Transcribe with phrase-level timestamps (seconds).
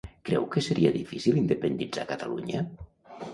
[0.27, 2.65] Creu que seria difícil independitzar Catalunya?